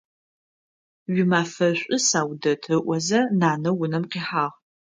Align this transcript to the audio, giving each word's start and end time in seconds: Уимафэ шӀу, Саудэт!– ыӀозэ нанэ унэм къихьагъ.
Уимафэ 1.13 1.67
шӀу, 1.79 1.99
Саудэт!– 2.07 2.61
ыӀозэ 2.77 3.19
нанэ 3.39 3.69
унэм 3.81 4.03
къихьагъ. 4.11 4.55